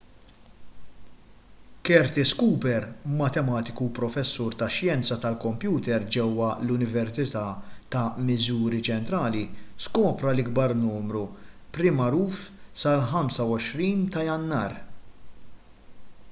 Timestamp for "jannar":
14.33-14.77